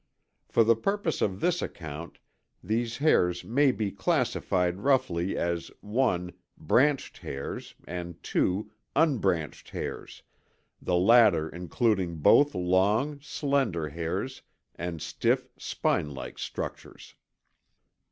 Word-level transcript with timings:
For 0.49 0.63
the 0.63 0.75
purposes 0.75 1.21
of 1.21 1.41
this 1.41 1.61
account 1.61 2.17
these 2.63 2.97
hairs 2.97 3.43
may 3.43 3.71
be 3.71 3.91
classified 3.91 4.79
roughly 4.79 5.37
as 5.37 5.69
(1) 5.81 6.33
branched 6.57 7.19
hairs 7.19 7.75
and 7.87 8.15
(2) 8.23 8.71
unbranched 8.95 9.69
hairs, 9.69 10.23
the 10.81 10.95
latter 10.97 11.47
including 11.49 12.15
both 12.15 12.55
long, 12.55 13.19
slender 13.21 13.89
hairs 13.89 14.41
and 14.73 14.99
stiff, 15.03 15.51
spinelike 15.59 16.39
structures. 16.39 17.13